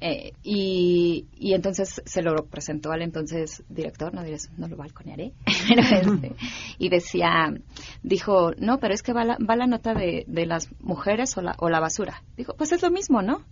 [0.00, 5.32] Eh, y, y entonces se lo presentó al entonces director no diré no lo balconearé
[5.46, 6.34] este,
[6.78, 7.54] y decía
[8.02, 11.42] dijo no pero es que va la, va la nota de, de las mujeres o
[11.42, 13.44] la, o la basura dijo pues es lo mismo no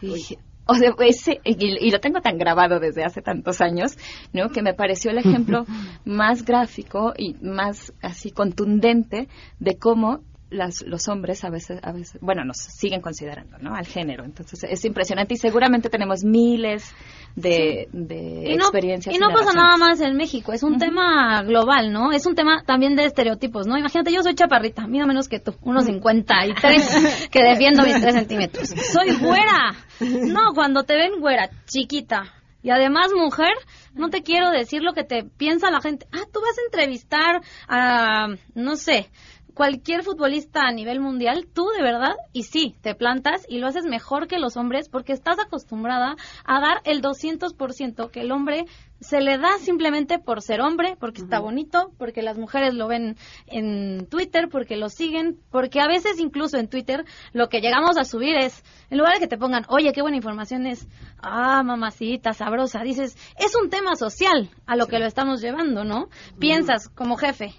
[0.00, 0.38] y dije,
[0.68, 3.96] o sea, ese- y, y lo tengo tan grabado desde hace tantos años,
[4.32, 4.50] ¿no?
[4.50, 5.64] Que me pareció el ejemplo
[6.04, 9.28] más gráfico y más así contundente
[9.58, 13.74] de cómo las, los hombres a veces, a veces, bueno, nos siguen considerando, ¿no?
[13.74, 14.24] Al género.
[14.24, 16.94] Entonces es impresionante y seguramente tenemos miles
[17.36, 19.14] de, de y no, experiencias.
[19.14, 22.12] y no pasa nada más en México, es un tema global, ¿no?
[22.12, 23.76] Es un tema también de estereotipos, ¿no?
[23.78, 28.68] Imagínate, yo soy chaparrita, mido menos que tú, unos 53, que defiendo mis 3 centímetros.
[28.68, 29.74] Soy güera.
[30.00, 33.52] No, cuando te ven güera, chiquita, y además mujer,
[33.94, 36.06] no te quiero decir lo que te piensa la gente.
[36.12, 39.10] Ah, tú vas a entrevistar a, no sé,
[39.58, 43.86] cualquier futbolista a nivel mundial, tú de verdad, y sí, te plantas y lo haces
[43.86, 48.66] mejor que los hombres porque estás acostumbrada a dar el 200% que el hombre
[49.00, 53.16] se le da simplemente por ser hombre, porque está bonito, porque las mujeres lo ven
[53.48, 58.04] en Twitter, porque lo siguen, porque a veces incluso en Twitter lo que llegamos a
[58.04, 60.86] subir es, en lugar de que te pongan, oye, qué buena información es,
[61.20, 66.10] ah, mamacita, sabrosa, dices, es un tema social a lo que lo estamos llevando, ¿no?
[66.38, 67.56] Piensas como jefe,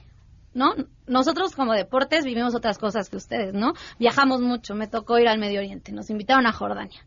[0.54, 0.74] ¿no?
[1.08, 3.74] Nosotros como deportes vivimos otras cosas que ustedes, ¿no?
[4.00, 7.06] Viajamos mucho, me tocó ir al Medio Oriente, nos invitaron a Jordania.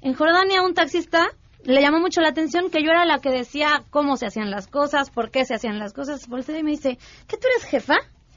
[0.00, 1.28] En Jordania un taxista
[1.64, 4.68] le llamó mucho la atención que yo era la que decía cómo se hacían las
[4.68, 6.28] cosas, por qué se hacían las cosas.
[6.28, 7.96] Voltea y me dice, ¿qué tú eres jefa?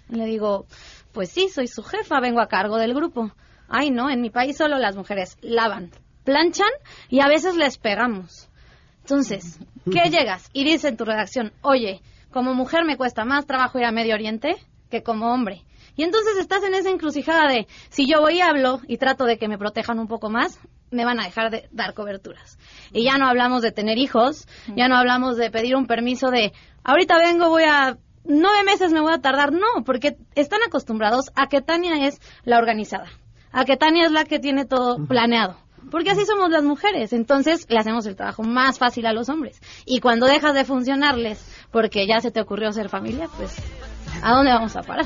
[0.09, 0.65] Y le digo,
[1.11, 3.31] pues sí, soy su jefa, vengo a cargo del grupo.
[3.67, 5.91] Ay, no, en mi país solo las mujeres lavan,
[6.23, 6.71] planchan
[7.09, 8.49] y a veces les pegamos.
[9.01, 10.49] Entonces, ¿qué llegas?
[10.53, 14.15] Y dice en tu redacción, oye, como mujer me cuesta más trabajo ir a Medio
[14.15, 14.55] Oriente
[14.89, 15.63] que como hombre.
[15.95, 19.37] Y entonces estás en esa encrucijada de, si yo voy y hablo y trato de
[19.37, 20.59] que me protejan un poco más,
[20.91, 22.57] me van a dejar de dar coberturas.
[22.93, 26.53] Y ya no hablamos de tener hijos, ya no hablamos de pedir un permiso de,
[26.83, 29.51] ahorita vengo, voy a, nueve meses me voy a tardar.
[29.51, 33.09] No, porque están acostumbrados a que Tania es la organizada,
[33.51, 35.57] a que Tania es la que tiene todo planeado.
[35.91, 39.61] Porque así somos las mujeres, entonces le hacemos el trabajo más fácil a los hombres.
[39.85, 43.55] Y cuando dejas de funcionarles porque ya se te ocurrió ser familia, pues
[44.21, 45.05] ¿a dónde vamos a parar?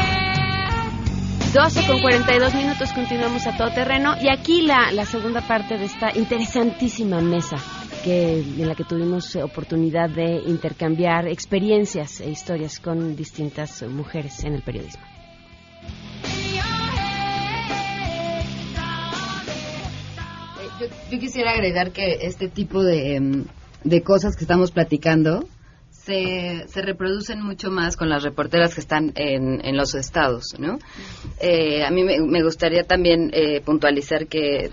[1.53, 5.83] 12 con 42 minutos continuamos a todo terreno y aquí la, la segunda parte de
[5.83, 7.57] esta interesantísima mesa
[8.05, 14.45] que, en la que tuvimos eh, oportunidad de intercambiar experiencias e historias con distintas mujeres
[14.45, 15.03] en el periodismo.
[20.79, 23.45] Yo, yo quisiera agregar que este tipo de, em,
[23.83, 25.43] de cosas que estamos platicando
[26.11, 30.77] se, se reproducen mucho más con las reporteras que están en, en los estados, ¿no?
[31.39, 34.71] Eh, a mí me, gustaría también eh, puntualizar que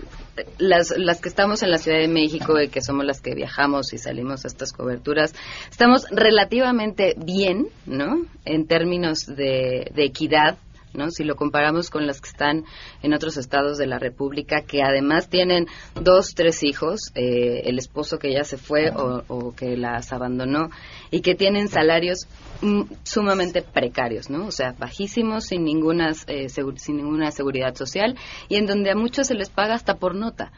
[0.57, 3.93] las, las que estamos en la Ciudad de México y que somos las que viajamos
[3.93, 5.33] y salimos a estas coberturas,
[5.69, 8.25] estamos relativamente bien, ¿no?
[8.43, 10.57] En términos de equidad
[10.93, 11.11] ¿no?
[11.11, 12.65] Si lo comparamos con las que están
[13.01, 18.17] en otros estados de la República, que además tienen dos, tres hijos, eh, el esposo
[18.17, 20.69] que ya se fue o, o, que las abandonó,
[21.11, 22.27] y que tienen salarios
[22.61, 24.47] mm, sumamente precarios, ¿no?
[24.47, 28.15] O sea, bajísimos, sin ninguna, eh, sin ninguna seguridad social,
[28.47, 30.51] y en donde a muchos se les paga hasta por nota.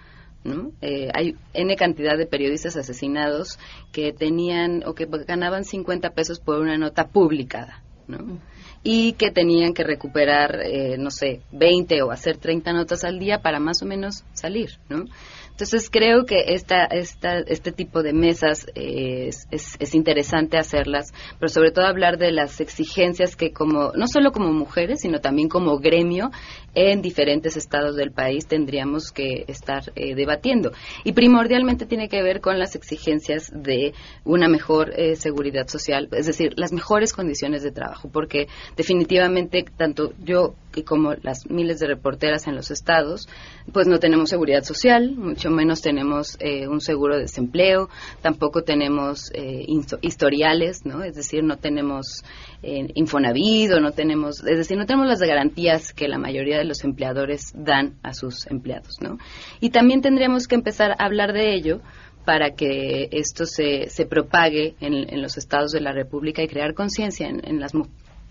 [0.44, 0.72] ¿No?
[0.82, 3.60] Eh, hay N cantidad de periodistas asesinados
[3.92, 8.40] que tenían o que ganaban 50 pesos por una nota publicada, ¿no?
[8.84, 13.42] y que tenían que recuperar, eh, no sé, 20 o hacer 30 notas al día
[13.42, 15.06] para más o menos salir, ¿no?
[15.52, 21.14] Entonces creo que esta, esta, este tipo de mesas eh, es, es, es, interesante hacerlas,
[21.40, 25.50] pero sobre todo hablar de las exigencias que como, no solo como mujeres, sino también
[25.50, 26.32] como gremio
[26.74, 30.72] en diferentes estados del país tendríamos que estar eh, debatiendo.
[31.04, 36.26] Y primordialmente tiene que ver con las exigencias de una mejor eh, seguridad social, es
[36.26, 40.56] decir, las mejores condiciones de trabajo, porque definitivamente tanto yo
[40.86, 43.28] como las miles de reporteras en los estados,
[43.72, 47.90] pues no tenemos seguridad social, mucho menos tenemos eh, un seguro de desempleo,
[48.22, 49.66] tampoco tenemos eh,
[50.02, 51.04] historiales, ¿no?
[51.04, 52.24] Es decir, no tenemos
[52.64, 56.84] eh, Infonavit no tenemos, es decir, no tenemos las garantías que la mayoría de los
[56.84, 59.18] empleadores dan a sus empleados, ¿no?
[59.60, 61.82] Y también tendríamos que empezar a hablar de ello
[62.26, 66.74] para que esto se, se propague en, en los estados de la República y crear
[66.74, 67.74] conciencia en, en las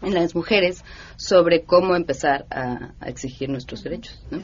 [0.02, 0.84] en las mujeres
[1.16, 4.22] sobre cómo empezar a, a exigir nuestros derechos.
[4.30, 4.42] ¿no?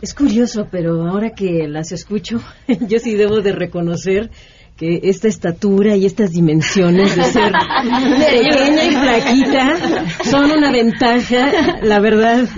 [0.00, 2.40] Es curioso, pero ahora que las escucho,
[2.88, 4.30] yo sí debo de reconocer
[4.76, 7.52] que esta estatura y estas dimensiones de ser
[8.30, 9.76] pequeña y flaquita
[10.22, 12.48] son una ventaja, la verdad,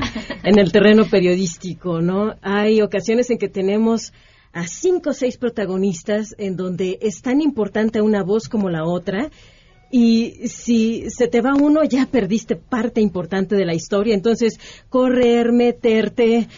[0.43, 2.35] en el terreno periodístico, ¿no?
[2.43, 4.13] Hay ocasiones en que tenemos
[4.53, 9.31] a cinco o seis protagonistas en donde es tan importante una voz como la otra
[9.91, 14.15] y si se te va uno ya perdiste parte importante de la historia.
[14.15, 16.49] Entonces, correr, meterte,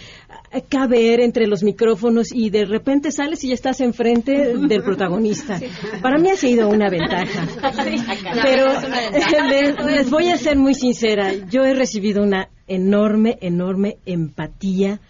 [0.68, 5.58] caber entre los micrófonos y de repente sales y ya estás enfrente del protagonista.
[6.02, 7.48] Para mí ha sido una ventaja.
[8.42, 8.66] Pero
[9.48, 15.00] les, les voy a ser muy sincera, yo he recibido una enorme, enorme empatía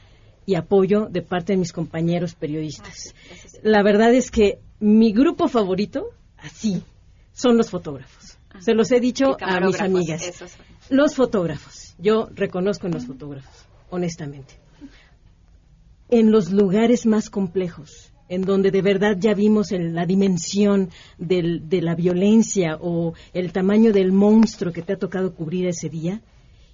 [0.47, 3.15] y apoyo de parte de mis compañeros periodistas.
[3.63, 6.07] La verdad es que mi grupo favorito,
[6.39, 6.83] así,
[7.33, 8.39] son los fotógrafos.
[8.61, 10.27] Se los he dicho a mis amigas.
[10.27, 10.53] Esos.
[10.91, 11.95] Los fotógrafos.
[11.99, 14.55] Yo reconozco en los fotógrafos, honestamente.
[16.09, 21.69] En los lugares más complejos, en donde de verdad ya vimos el, la dimensión del,
[21.69, 26.21] de la violencia o el tamaño del monstruo que te ha tocado cubrir ese día,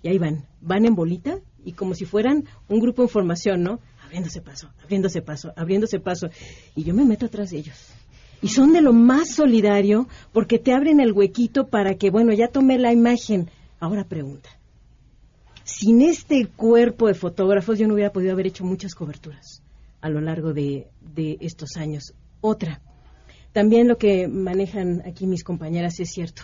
[0.02, 3.80] y ahí van, van en bolita y como si fueran un grupo en formación, ¿no?
[4.04, 6.28] Abriéndose paso, abriéndose paso, abriéndose paso.
[6.74, 7.97] Y yo me meto atrás de ellos
[8.40, 12.48] y son de lo más solidario porque te abren el huequito para que, bueno, ya
[12.48, 13.50] tomé la imagen.
[13.80, 14.48] Ahora pregunta,
[15.64, 19.62] sin este cuerpo de fotógrafos yo no hubiera podido haber hecho muchas coberturas
[20.00, 22.14] a lo largo de, de estos años.
[22.40, 22.80] Otra,
[23.52, 26.42] también lo que manejan aquí mis compañeras es cierto.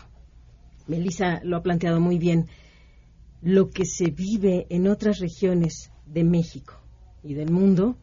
[0.87, 2.47] Melissa lo ha planteado muy bien.
[3.41, 6.75] Lo que se vive en otras regiones de México
[7.23, 7.97] y del mundo,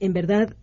[0.00, 0.56] en verdad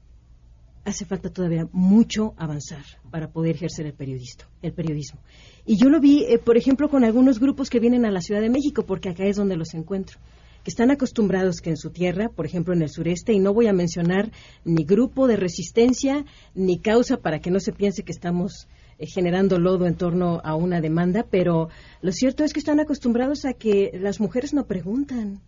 [0.86, 4.46] hace falta todavía mucho avanzar para poder ejercer el periodismo.
[4.62, 5.20] El periodismo.
[5.66, 8.42] Y yo lo vi, eh, por ejemplo, con algunos grupos que vienen a la Ciudad
[8.42, 10.20] de México, porque acá es donde los encuentro,
[10.64, 13.68] que están acostumbrados que en su tierra, por ejemplo en el sureste, y no voy
[13.68, 14.32] a mencionar
[14.66, 16.26] ni grupo de resistencia
[16.56, 18.68] ni causa para que no se piense que estamos
[18.98, 21.70] eh, generando lodo en torno a una demanda, pero
[22.02, 25.42] lo cierto es que están acostumbrados a que las mujeres no preguntan.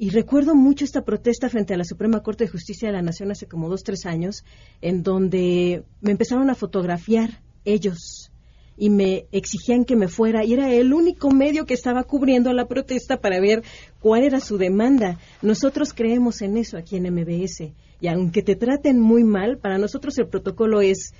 [0.00, 3.32] Y recuerdo mucho esta protesta frente a la Suprema Corte de Justicia de la Nación
[3.32, 4.44] hace como dos, tres años,
[4.80, 8.30] en donde me empezaron a fotografiar ellos
[8.76, 12.68] y me exigían que me fuera y era el único medio que estaba cubriendo la
[12.68, 13.64] protesta para ver
[13.98, 15.18] cuál era su demanda.
[15.42, 20.16] Nosotros creemos en eso aquí en MBS y aunque te traten muy mal, para nosotros
[20.18, 21.12] el protocolo es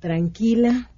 [0.00, 0.90] tranquila,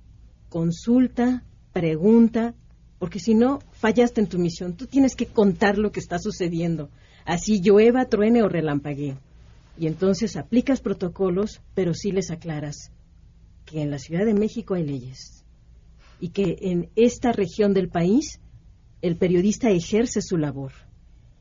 [0.49, 2.55] consulta, pregunta,
[3.01, 4.73] porque si no, fallaste en tu misión.
[4.73, 6.89] Tú tienes que contar lo que está sucediendo.
[7.27, 9.15] Así llueva, truene o relampaguee.
[9.77, 12.91] Y entonces aplicas protocolos, pero sí les aclaras
[13.67, 15.45] que en la Ciudad de México hay leyes
[16.19, 18.41] y que en esta región del país
[19.03, 20.73] el periodista ejerce su labor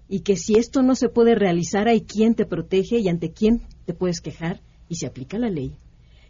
[0.09, 3.61] y que si esto no se puede realizar hay quien te protege y ante quién
[3.85, 5.77] te puedes quejar y se aplica la ley.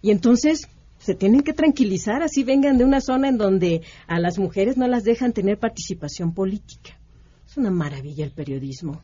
[0.03, 0.67] Y entonces
[1.03, 4.87] se tienen que tranquilizar, así vengan de una zona en donde a las mujeres no
[4.87, 6.97] las dejan tener participación política.
[7.45, 9.01] Es una maravilla el periodismo.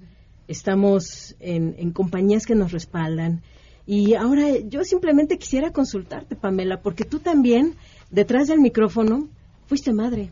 [0.48, 3.42] Estamos en, en compañías que nos respaldan.
[3.86, 7.76] Y ahora yo simplemente quisiera consultarte, Pamela, porque tú también,
[8.10, 9.28] detrás del micrófono,
[9.66, 10.32] fuiste madre.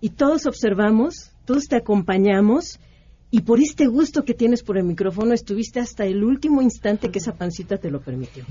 [0.00, 2.78] Y todos observamos, todos te acompañamos,
[3.30, 7.18] y por este gusto que tienes por el micrófono, estuviste hasta el último instante que
[7.18, 8.44] esa pancita te lo permitió.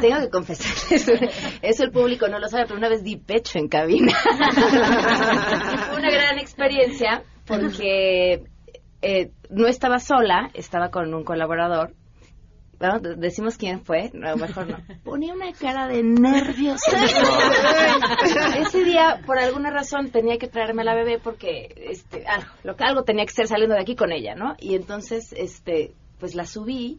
[0.00, 1.08] Tengo que confesarles,
[1.62, 4.12] eso el público no lo sabe, pero una vez di pecho en cabina.
[5.88, 8.42] Fue una gran experiencia porque
[9.02, 11.94] eh, no estaba sola, estaba con un colaborador.
[12.78, 14.78] Bueno, de- decimos quién fue, no, mejor no.
[15.04, 16.80] Ponía una cara de nervios.
[18.58, 22.76] Ese día, por alguna razón, tenía que traerme a la bebé porque este, algo, lo
[22.76, 24.56] que- algo tenía que ser saliendo de aquí con ella, ¿no?
[24.58, 26.98] Y entonces, este, pues la subí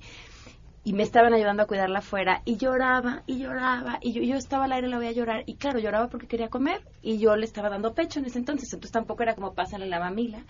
[0.83, 4.65] y me estaban ayudando a cuidarla afuera y lloraba y lloraba y yo, yo estaba
[4.65, 7.45] al aire y la veía llorar y claro, lloraba porque quería comer y yo le
[7.45, 10.43] estaba dando pecho en ese entonces, entonces tampoco era como pásale la mamila.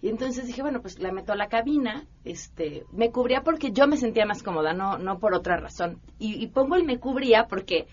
[0.00, 3.86] Y entonces dije, bueno, pues la meto a la cabina, este, me cubría porque yo
[3.88, 6.00] me sentía más cómoda, no no por otra razón.
[6.18, 7.86] Y, y pongo el me cubría porque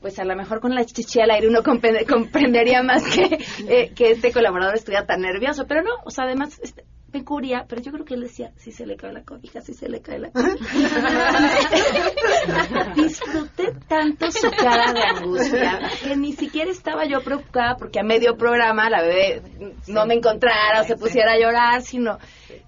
[0.00, 3.38] pues a lo mejor con la chichi al aire uno comprende- comprendería más que,
[3.68, 7.66] eh, que este colaborador estuviera tan nervioso, pero no, o sea, además este, me cubría,
[7.68, 10.00] pero yo creo que él decía, si se le cae la cobija, si se le
[10.00, 10.56] cae la cobija.
[12.94, 18.36] Disfruté tanto su cara de angustia que ni siquiera estaba yo preocupada porque a medio
[18.36, 19.42] programa la bebé
[19.88, 22.18] no me encontrara o se pusiera a llorar, sino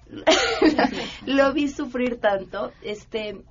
[1.25, 2.71] lo vi sufrir tanto.
[2.81, 3.41] Este,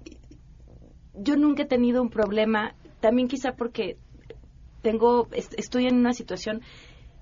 [1.14, 3.96] yo nunca he tenido un problema, también quizá porque
[4.82, 6.62] tengo, est- estoy en una situación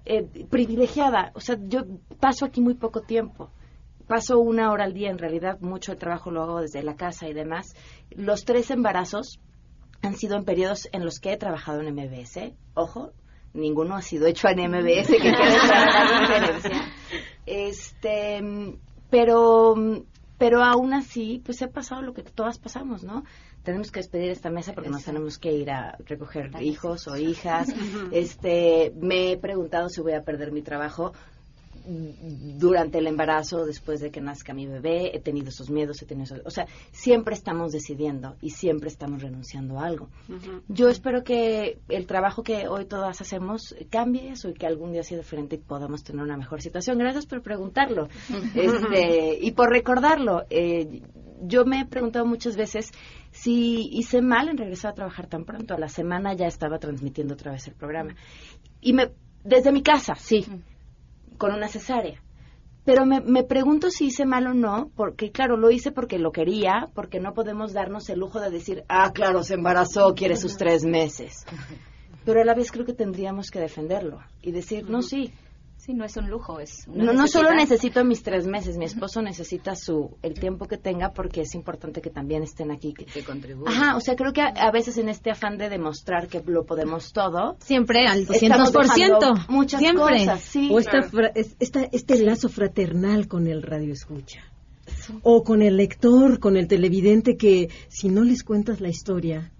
[0.04, 1.82] eh, privilegiada, o sea, yo
[2.20, 3.50] paso aquí muy poco tiempo.
[4.12, 7.30] Paso una hora al día, en realidad mucho el trabajo lo hago desde la casa
[7.30, 7.74] y demás.
[8.10, 9.40] Los tres embarazos
[10.02, 12.52] han sido en periodos en los que he trabajado en MBS.
[12.74, 13.12] Ojo,
[13.54, 15.32] ninguno ha sido hecho en MBS, que
[16.20, 16.92] diferencia.
[17.46, 19.76] Este, pero,
[20.36, 23.24] pero aún así, pues he pasado lo que todas pasamos, ¿no?
[23.62, 27.68] Tenemos que despedir esta mesa porque nos tenemos que ir a recoger hijos o hijas.
[28.12, 31.14] Este, me he preguntado si voy a perder mi trabajo
[31.84, 36.24] durante el embarazo, después de que nazca mi bebé, he tenido esos miedos, he tenido
[36.24, 40.08] esos, o sea, siempre estamos decidiendo y siempre estamos renunciando a algo.
[40.68, 45.02] Yo espero que el trabajo que hoy todas hacemos cambie eso y que algún día
[45.02, 46.98] sea diferente y podamos tener una mejor situación.
[46.98, 48.08] Gracias por preguntarlo
[48.54, 50.44] este, y por recordarlo.
[50.50, 51.02] Eh,
[51.44, 52.92] yo me he preguntado muchas veces
[53.32, 55.74] si hice mal en regresar a trabajar tan pronto.
[55.74, 58.14] A la semana ya estaba transmitiendo otra vez el programa.
[58.80, 59.10] Y me,
[59.44, 60.46] desde mi casa, sí,
[61.42, 62.22] con una cesárea.
[62.84, 66.30] Pero me, me pregunto si hice mal o no, porque claro, lo hice porque lo
[66.30, 70.56] quería, porque no podemos darnos el lujo de decir, ah, claro, se embarazó, quiere sus
[70.56, 71.44] tres meses.
[72.24, 75.32] Pero a la vez creo que tendríamos que defenderlo y decir, no, sí,
[75.84, 78.84] Sí, no es un lujo, es una No, no solo necesito mis tres meses, mi
[78.84, 82.94] esposo necesita su el tiempo que tenga porque es importante que también estén aquí.
[82.94, 83.68] Que, Que contribuye.
[83.68, 86.64] Ajá, o sea, creo que a, a veces en este afán de demostrar que lo
[86.66, 88.94] podemos todo, Siempre al estamos 200%.
[88.94, 90.02] dejando muchas Siempre.
[90.18, 90.68] cosas, sí.
[90.72, 91.00] o esta,
[91.58, 94.40] esta- este lazo fraternal con el radio escucha.
[95.22, 99.50] O con el lector, con el televidente que si no les cuentas la historia,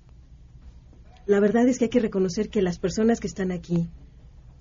[1.27, 3.89] la verdad es que hay que reconocer que las personas que están aquí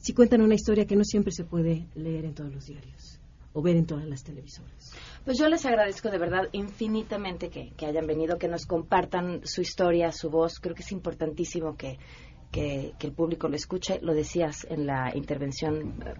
[0.02, 3.20] sí cuentan una historia que no siempre se puede leer en todos los diarios
[3.54, 4.94] o ver en todas las televisoras.
[5.26, 9.62] Pues yo les agradezco de verdad infinitamente que, que hayan venido, que nos compartan su
[9.62, 10.60] historia, su voz.
[10.60, 12.00] Creo que es importantísimo que,
[12.52, 14.00] que, el público lo escuche.
[14.02, 16.14] Lo decías en la intervención, eh,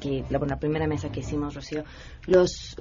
[0.00, 1.84] que, la, la primera mesa que hicimos, Rocío.
[2.26, 2.76] Los,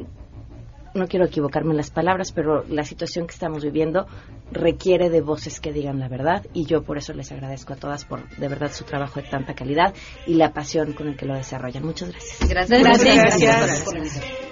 [0.94, 4.08] no quiero equivocarme en las palabras, pero la situación que estamos viviendo
[4.52, 8.06] requiere de voces que digan la verdad y yo por eso les agradezco a todas
[8.06, 9.94] por de verdad su trabajo de tanta calidad
[10.26, 11.86] y la pasión con el que lo desarrollan.
[11.86, 12.50] Muchas gracias.
[12.50, 12.82] Gracias.
[12.82, 13.40] Gracias.
[13.40, 13.90] Gracias.
[13.90, 14.50] invitación.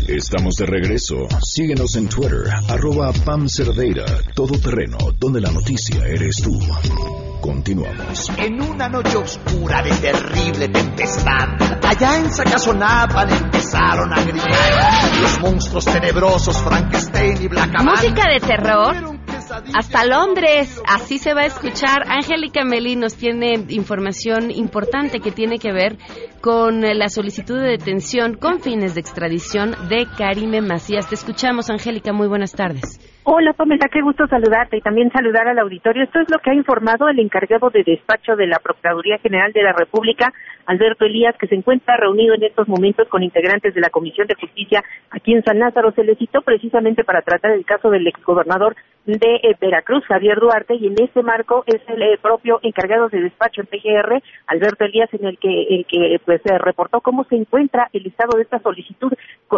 [0.09, 1.29] Estamos de regreso.
[1.43, 6.59] Síguenos en Twitter, arroba Pam Cerdeira, Todo Terreno, donde la noticia eres tú.
[7.43, 8.33] Continuamos.
[8.39, 11.51] En una noche oscura de terrible tempestad,
[11.87, 19.14] allá en Sacazonapan empezaron a gritar los monstruos tenebrosos Frankenstein y Black Música de terror.
[19.75, 22.05] Hasta Londres, así se va a escuchar.
[22.09, 25.99] Angélica Melí nos tiene información importante que tiene que ver
[26.41, 31.09] con la solicitud de detención con fines de extradición de Karime Macías.
[31.09, 32.13] Te escuchamos, Angélica.
[32.13, 33.01] Muy buenas tardes.
[33.27, 36.05] Hola Pamela, qué gusto saludarte y también saludar al auditorio.
[36.05, 39.63] Esto es lo que ha informado el encargado de despacho de la Procuraduría General de
[39.63, 40.31] la República,
[40.67, 44.35] Alberto Elías, que se encuentra reunido en estos momentos con integrantes de la Comisión de
[44.35, 45.93] Justicia aquí en San Lázaro.
[45.93, 50.75] Se le citó precisamente para tratar el caso del exgobernador de eh, Veracruz, Javier Duarte,
[50.75, 55.09] y en ese marco es el eh, propio encargado de despacho en PGR, Alberto Elías,
[55.13, 59.13] en el que, el que pues reportó cómo se encuentra el estado de esta solicitud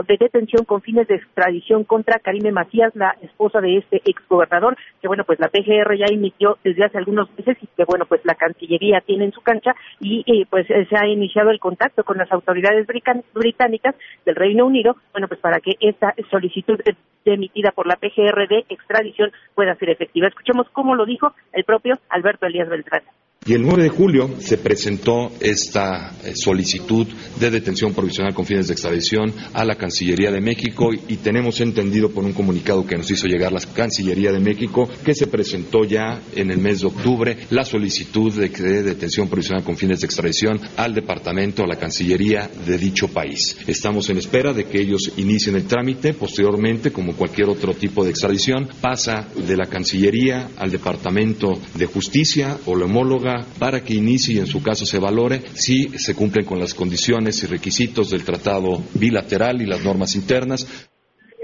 [0.06, 5.08] de detención con fines de extradición contra Karime Macías, la esposa de este exgobernador, que
[5.08, 8.34] bueno, pues la PGR ya emitió desde hace algunos meses y que bueno, pues la
[8.34, 12.18] Cancillería tiene en su cancha y eh, pues eh, se ha iniciado el contacto con
[12.18, 12.86] las autoridades
[13.32, 18.48] británicas del Reino Unido, bueno, pues para que esta solicitud eh, emitida por la PGR
[18.48, 20.28] de extradición pueda ser efectiva.
[20.28, 23.02] Escuchemos cómo lo dijo el propio Alberto Elías Beltrán.
[23.46, 27.06] Y el 9 de julio se presentó esta eh, solicitud
[27.38, 32.10] de detención provisional con fines de extradición a la Cancillería de México y tenemos entendido
[32.10, 36.20] por un comunicado que nos hizo llegar la Cancillería de México que se presentó ya
[36.34, 40.60] en el mes de octubre la solicitud de, de detención provisional con fines de extradición
[40.76, 43.56] al departamento, a la Cancillería de dicho país.
[43.68, 46.14] Estamos en espera de que ellos inicien el trámite.
[46.14, 52.58] Posteriormente, como cualquier otro tipo de extradición, pasa de la Cancillería al Departamento de Justicia
[52.66, 56.44] o la homóloga para que inicie y en su caso se valore si se cumplen
[56.44, 60.88] con las condiciones y requisitos del tratado bilateral y las normas internas.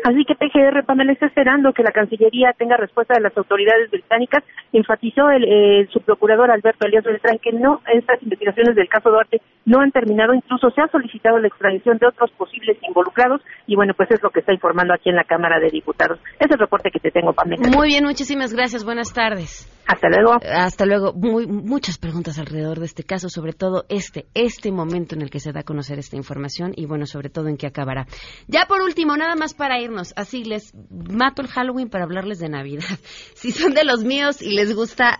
[0.04, 4.42] Así que PGR Pamela está esperando que la Cancillería tenga respuesta de las autoridades británicas.
[4.72, 9.40] Enfatizó el, eh, su procurador Alberto Elías Beltrán que no estas investigaciones del caso Duarte
[9.64, 10.34] no han terminado.
[10.34, 14.30] Incluso se ha solicitado la extradición de otros posibles involucrados y bueno, pues es lo
[14.30, 16.18] que está informando aquí en la Cámara de Diputados.
[16.34, 17.68] Ese es el reporte que te tengo, Pamela.
[17.68, 18.84] Muy bien, muchísimas gracias.
[18.84, 19.71] Buenas tardes.
[19.92, 20.38] Hasta luego.
[20.42, 21.12] Hasta luego.
[21.12, 25.38] Muy, muchas preguntas alrededor de este caso, sobre todo este, este momento en el que
[25.38, 28.06] se da a conocer esta información y bueno, sobre todo en qué acabará.
[28.48, 32.48] Ya por último, nada más para irnos, así les mato el Halloween para hablarles de
[32.48, 32.84] Navidad.
[33.34, 35.18] Si son de los míos y les gusta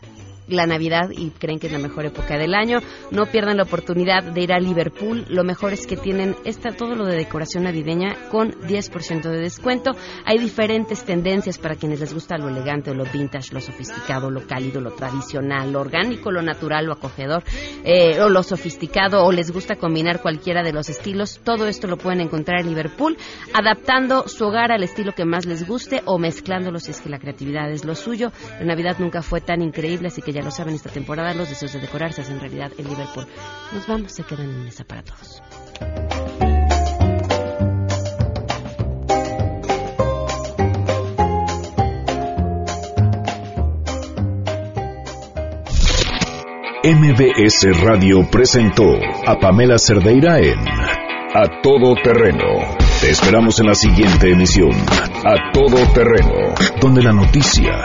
[0.49, 2.81] la Navidad y creen que es la mejor época del año,
[3.11, 5.25] no pierdan la oportunidad de ir a Liverpool.
[5.29, 9.93] Lo mejor es que tienen esta, todo lo de decoración navideña con 10% de descuento.
[10.25, 14.81] Hay diferentes tendencias para quienes les gusta lo elegante, lo vintage, lo sofisticado, lo cálido,
[14.81, 17.43] lo tradicional, lo orgánico, lo natural, lo acogedor,
[17.85, 21.41] eh, o lo sofisticado, o les gusta combinar cualquiera de los estilos.
[21.45, 23.17] Todo esto lo pueden encontrar en Liverpool,
[23.55, 27.19] adaptando su hogar al estilo que más les guste o mezclándolo si es que la
[27.19, 28.33] creatividad es lo suyo.
[28.59, 31.81] La Navidad nunca fue tan increíble, así ya lo saben, esta temporada los deseos de
[31.81, 33.27] decorar se hacen realidad en Liverpool.
[33.73, 35.43] Nos vamos, se quedan en mesa para todos.
[46.85, 48.83] MBS Radio presentó
[49.25, 54.73] a Pamela Cerdeira en A Todo Terreno Te esperamos en la siguiente emisión,
[55.25, 57.85] A Todo Terreno, donde la noticia